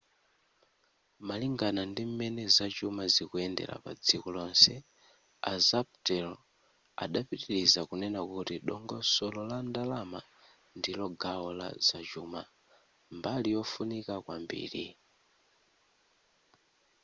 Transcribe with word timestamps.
malingana 1.27 1.81
ndim'mene 1.91 2.43
zachuma 2.55 3.03
zikuyendera 3.13 3.73
padziko 3.83 4.27
lonse 4.35 4.73
a 5.51 5.53
zapatero 5.67 6.33
adapitiliza 7.03 7.79
kunena 7.89 8.19
kuti 8.29 8.55
dongosolo 8.67 9.39
la 9.49 9.57
ndalama 9.67 10.19
ndilo 10.77 11.05
gawo 11.21 11.49
la 11.59 11.67
zachuma 11.87 12.41
mbali 13.17 13.49
yofunika 13.55 14.13
kwambiri 14.25 14.85